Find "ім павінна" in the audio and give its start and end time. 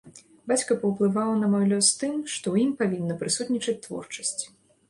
2.69-3.21